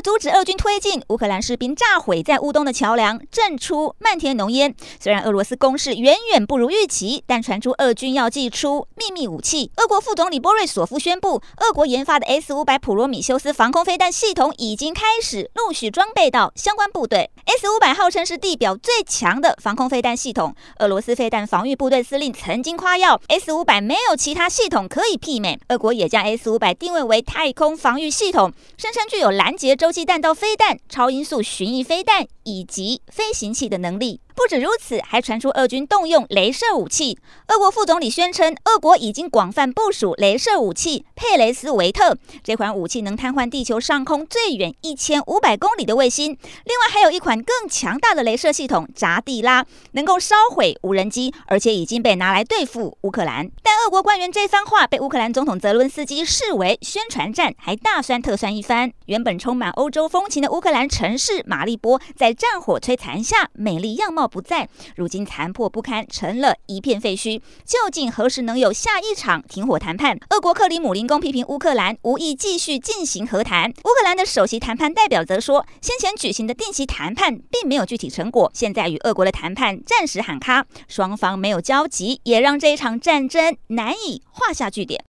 [0.00, 4.74] 阻止俄军推进，乌克兰士兵炸毁在乌东的桥梁，震出漫天浓烟。
[5.00, 9.72] 虽然俄罗斯攻势远远不如预期，但传出俄军要祭出秘密武器。
[9.76, 17.30] 俄国副总理波瑞索夫宣布，俄国研发的 S 五百普罗米修斯防空飞弹系统已经开始陆续装备到相关部队。
[17.46, 20.54] S 五百号称是地表最强的防空飞弹系统。
[20.78, 25.58] 俄罗斯飞弹防御部队司令曾经夸耀，S 五百没有其他系统可以媲美。
[25.68, 34.20] 俄国也将 S 五百定位为太空防御系统，声称具有拦截洲际弹道飞弹、超音速巡弋飞弹以及飞行器的能力。
[34.38, 37.18] 不止如此，还传出俄军动用镭射武器。
[37.48, 42.16] 俄国副总理宣称，俄国已经广泛部署镭射武器佩雷斯维特。
[42.44, 46.26] 这款武器能瘫痪地球上空最远一千五百公里的卫星。
[46.26, 53.50] 另外，还有一款更强大的镭射系统扎地拉，能够烧毁无人机，而且已经被拿来对付乌克兰。
[53.64, 58.92] 但俄国官员这番话被乌克兰总统泽伦斯基视为宣传战，还大酸特酸一番。
[59.06, 67.40] 原本充满欧洲风情的乌克兰城市马利波，在战火摧残下，美丽样貌不在，如今残破不堪，成了一片废墟。
[67.64, 70.18] 究竟何时能有下一场停火谈判？
[70.30, 73.70] 俄国克里姆林宫批评乌克兰无意继续进行和谈。
[73.70, 85.04] 乌克兰的首席谈判代表则说，先前举行的定期谈判并没有具体成果，现在与俄国的谈判暂时喊卡，双方没有交集，也让这一场战争难以画下句点。